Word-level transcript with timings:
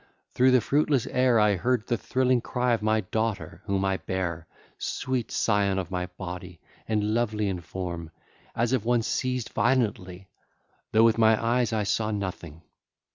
Through 0.33 0.49
the 0.49 0.61
fruitless 0.61 1.05
air 1.05 1.39
I 1.39 1.55
heard 1.57 1.85
the 1.85 1.95
thrilling 1.95 2.41
cry 2.41 2.73
of 2.73 2.81
my 2.81 3.01
daughter 3.01 3.61
whom 3.67 3.85
I 3.85 3.97
bare, 3.97 4.47
sweet 4.79 5.29
scion 5.29 5.77
of 5.77 5.91
my 5.91 6.07
body 6.07 6.59
and 6.87 7.13
lovely 7.13 7.47
in 7.47 7.61
form, 7.61 8.09
as 8.55 8.73
of 8.73 8.83
one 8.83 9.03
seized 9.03 9.49
violently; 9.49 10.27
though 10.91 11.03
with 11.03 11.19
my 11.19 11.39
eyes 11.39 11.71
I 11.71 11.83
saw 11.83 12.09
nothing. 12.09 12.63